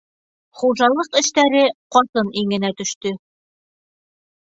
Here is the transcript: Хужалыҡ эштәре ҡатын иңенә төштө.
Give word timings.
Хужалыҡ 0.61 1.19
эштәре 1.21 1.63
ҡатын 1.99 2.35
иңенә 2.43 2.75
төштө. 2.83 3.17